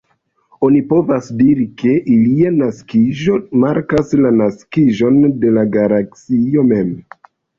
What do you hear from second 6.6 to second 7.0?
mem.